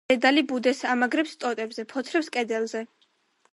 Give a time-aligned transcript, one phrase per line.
[0.11, 2.85] დედალი ბუდეს ამაგრებს ტოტებზე, ფოთლებზე, კლდეზე.